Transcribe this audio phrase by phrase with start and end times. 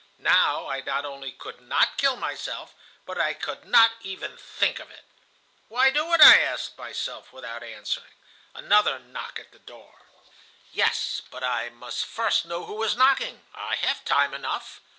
[0.17, 2.73] Now I not only could not kill myself,
[3.05, 5.05] but I could not even think of it.
[5.67, 8.09] "'Why do it?' I asked myself, without answering.
[8.55, 9.99] "Another knock at the door.
[10.73, 13.43] "'Yes, but I must first know who is knocking.
[13.53, 14.81] I have time enough.